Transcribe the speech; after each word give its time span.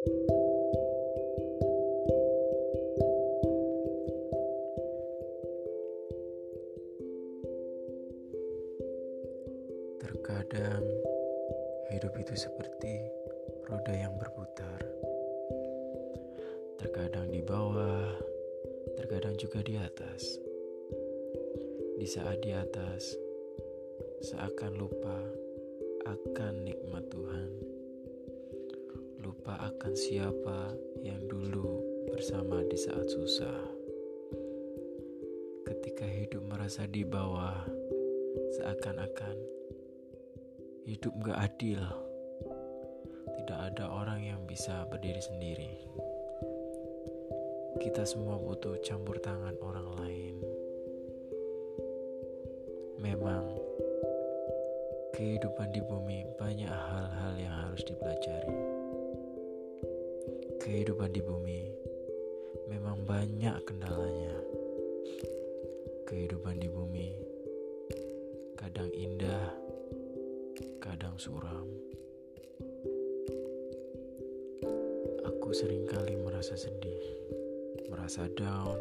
Terkadang 0.00 0.40
hidup 11.92 12.16
itu 12.16 12.32
seperti 12.32 13.04
roda 13.68 13.92
yang 13.92 14.16
berputar. 14.16 14.80
Terkadang 16.80 17.28
di 17.28 17.44
bawah, 17.44 18.08
terkadang 18.96 19.36
juga 19.36 19.60
di 19.60 19.76
atas. 19.76 20.40
Di 22.00 22.08
saat 22.08 22.40
di 22.40 22.56
atas, 22.56 23.20
seakan 24.24 24.80
lupa 24.80 25.20
akan 26.08 26.64
nikmat 26.64 27.04
Tuhan. 27.12 27.79
Lupa 29.50 29.66
akan 29.66 29.94
siapa 29.98 30.58
yang 31.02 31.26
dulu 31.26 31.82
bersama 32.06 32.62
di 32.70 32.78
saat 32.78 33.02
susah. 33.10 33.58
Ketika 35.66 36.06
hidup 36.06 36.46
merasa 36.46 36.86
di 36.86 37.02
bawah, 37.02 37.58
seakan-akan 38.54 39.34
Hidup 40.86 41.10
gak 41.26 41.50
adil. 41.50 41.82
Tidak 43.42 43.58
ada 43.74 43.90
orang 43.90 44.22
yang 44.22 44.38
bisa 44.46 44.86
berdiri 44.86 45.18
sendiri. 45.18 45.82
Kita 47.82 48.06
semua 48.06 48.38
butuh 48.38 48.78
campur 48.86 49.18
tangan 49.18 49.58
orang 49.66 49.98
lain. 49.98 50.34
Memang 53.02 53.50
kehidupan 55.18 55.74
di 55.74 55.82
bumi 55.82 56.38
banyak 56.38 56.70
hal-hal 56.70 57.34
yang 57.34 57.54
harus 57.66 57.82
dipelajari. 57.82 58.79
Kehidupan 60.60 61.16
di 61.16 61.24
bumi 61.24 61.64
memang 62.68 63.00
banyak 63.08 63.56
kendalanya. 63.64 64.36
Kehidupan 66.04 66.60
di 66.60 66.68
bumi 66.68 67.08
kadang 68.60 68.92
indah, 68.92 69.56
kadang 70.84 71.16
suram. 71.16 71.64
Aku 75.24 75.48
sering 75.56 75.88
kali 75.88 76.20
merasa 76.20 76.52
sedih, 76.52 77.08
merasa 77.88 78.28
down, 78.36 78.76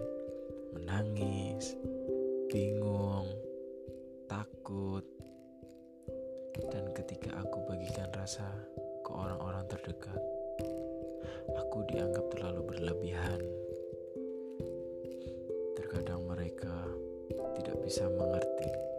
menangis, 0.76 1.80
bingung, 2.52 3.32
takut. 4.28 5.08
Dan 6.60 6.92
ketika 6.92 7.40
aku 7.40 7.64
bagikan 7.72 8.12
rasa 8.12 8.52
ke 9.08 9.12
orang-orang 9.16 9.64
terdekat, 9.72 10.39
aku 11.56 11.86
dianggap 11.88 12.26
terlalu 12.36 12.62
berlebihan. 12.68 13.42
Terkadang 15.80 16.28
mereka 16.28 16.76
tidak 17.56 17.78
bisa 17.84 18.10
mengerti 18.12 18.90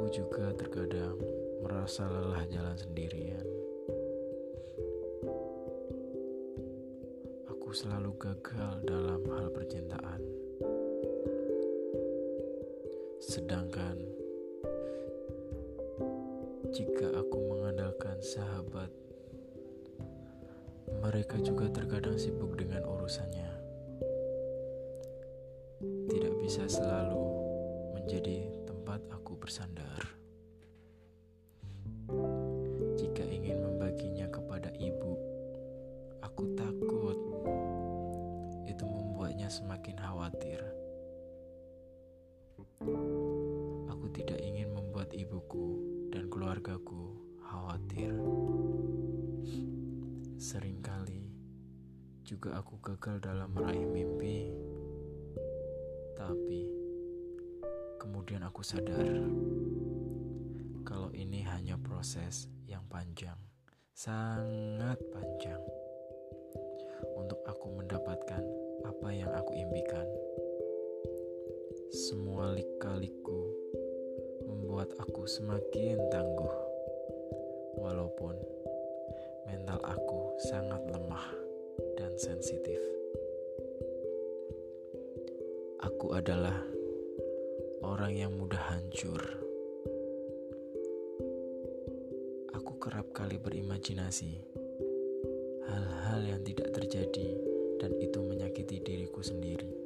Aku 0.00 0.06
juga 0.06 0.48
terkadang 0.56 1.18
merasa 1.60 2.08
lelah 2.08 2.46
jalan 2.48 2.72
sendirian. 2.72 3.44
Aku 7.52 7.68
selalu 7.68 8.16
gagal 8.16 8.80
dalam 8.88 9.20
hal 9.28 9.52
percintaan. 9.52 10.39
Sedangkan 13.20 14.00
jika 16.72 17.12
aku 17.20 17.36
mengandalkan 17.52 18.16
sahabat, 18.24 18.88
mereka 21.04 21.36
juga 21.44 21.68
terkadang 21.68 22.16
sibuk 22.16 22.56
dengan 22.56 22.80
urusannya. 22.88 23.52
Tidak 26.08 26.34
bisa 26.40 26.64
selalu 26.64 27.24
menjadi 28.00 28.48
tempat 28.64 29.04
aku 29.12 29.36
bersandar. 29.36 30.00
Jika 32.96 33.24
ingin 33.28 33.60
membaginya 33.60 34.32
kepada 34.32 34.72
ibu, 34.80 35.12
aku 36.24 36.56
takut 36.56 37.18
itu 38.64 38.84
membuatnya 38.88 39.52
semakin 39.52 39.79
keluargaku 46.50 47.14
khawatir. 47.46 48.10
Seringkali 50.34 51.30
juga 52.26 52.58
aku 52.58 52.74
gagal 52.82 53.22
dalam 53.22 53.54
meraih 53.54 53.86
mimpi, 53.86 54.50
tapi 56.18 56.66
Kemudian 58.02 58.42
aku 58.42 58.66
sadar 58.66 59.30
kalau 60.82 61.14
ini 61.14 61.46
hanya 61.46 61.78
proses 61.78 62.50
yang 62.66 62.82
panjang, 62.90 63.38
sangat 63.94 64.98
panjang 65.14 65.62
untuk 67.14 67.38
aku 67.46 67.78
mendapatkan 67.78 68.42
apa 68.88 69.08
yang 69.14 69.30
aku 69.38 69.54
impikan. 69.54 70.08
Semua 71.94 72.50
lika-liku 72.56 73.49
membuat 74.80 74.96
aku 75.04 75.28
semakin 75.28 76.00
tangguh, 76.08 76.56
walaupun 77.76 78.32
mental 79.44 79.76
aku 79.84 80.32
sangat 80.48 80.80
lemah 80.88 81.36
dan 82.00 82.08
sensitif. 82.16 82.80
Aku 85.84 86.16
adalah 86.16 86.64
orang 87.84 88.24
yang 88.24 88.32
mudah 88.40 88.72
hancur. 88.72 89.20
Aku 92.56 92.80
kerap 92.80 93.12
kali 93.12 93.36
berimajinasi 93.36 94.32
hal-hal 95.68 96.24
yang 96.24 96.40
tidak 96.40 96.72
terjadi 96.72 97.36
dan 97.84 98.00
itu 98.00 98.16
menyakiti 98.24 98.80
diriku 98.80 99.20
sendiri. 99.20 99.76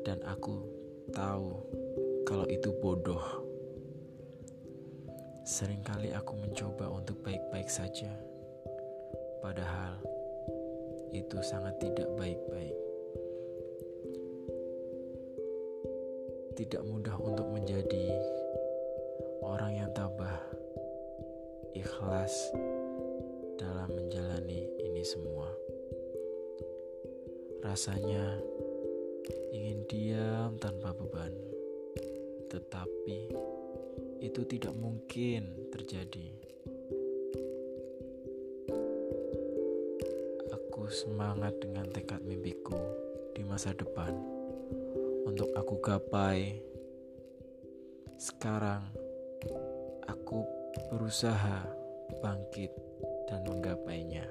Dan 0.00 0.16
aku 0.24 0.64
tahu 1.12 1.60
kalau 2.24 2.48
itu 2.48 2.72
bodoh. 2.80 3.41
Seringkali 5.42 6.14
aku 6.14 6.38
mencoba 6.38 6.86
untuk 6.90 7.18
baik-baik 7.26 7.66
saja. 7.66 8.10
Padahal 9.42 9.98
itu 11.12 11.38
sangat 11.42 11.76
tidak 11.82 12.08
baik-baik. 12.14 12.82
tidak 16.52 16.84
mudah 16.84 17.16
untuk 17.16 17.48
menjadi 17.48 18.12
orang 19.40 19.82
yang 19.82 19.90
tabah, 19.96 20.36
ikhlas 21.72 22.32
dalam 23.56 23.88
menjalani 23.90 24.68
ini 24.78 25.02
semua. 25.02 25.48
Rasanya 27.64 28.38
ingin 29.50 29.82
diam 29.88 30.54
tanpa 30.60 30.92
beban, 30.92 31.32
tetapi 32.52 33.32
itu 34.20 34.40
tidak 34.44 34.76
mungkin 34.76 35.72
terjadi. 35.72 36.36
Aku 40.52 40.84
semangat 40.92 41.56
dengan 41.64 41.88
tekad 41.88 42.20
mimpiku 42.20 42.76
di 43.32 43.40
masa 43.48 43.72
depan 43.72 44.12
untuk 45.24 45.48
aku 45.56 45.80
gapai. 45.80 46.60
Sekarang 48.20 48.84
aku 50.04 50.44
berusaha 50.92 51.64
bangkit 52.20 52.70
dan 53.32 53.48
menggapainya. 53.48 54.28